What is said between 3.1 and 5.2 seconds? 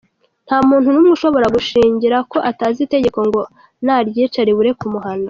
ngo naryica ribure kumuhana.